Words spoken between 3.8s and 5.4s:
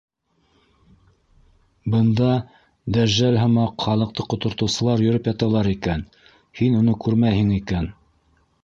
халыҡты ҡотортоусылар йөрөп